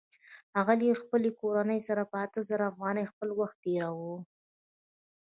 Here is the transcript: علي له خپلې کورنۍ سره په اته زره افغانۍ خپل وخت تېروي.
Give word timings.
علي 0.59 0.89
له 0.93 0.99
خپلې 1.01 1.29
کورنۍ 1.41 1.79
سره 1.87 2.01
په 2.11 2.17
اته 2.25 2.39
زره 2.49 2.63
افغانۍ 2.71 3.03
خپل 3.11 3.29
وخت 3.39 3.57
تېروي. 3.63 4.15